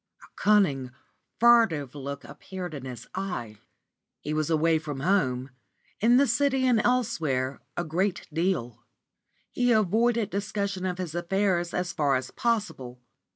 [0.23, 0.89] A cunning
[1.39, 3.59] furtive look appeared in his eye;
[4.21, 5.51] he was away from home
[5.99, 8.83] in the City and elsewhere a great deal;
[9.51, 12.99] he avoided discussion of his affairs as far as possible.